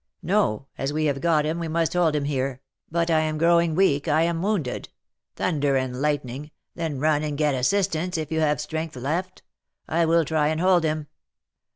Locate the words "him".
1.45-1.59, 2.15-2.23, 10.85-11.05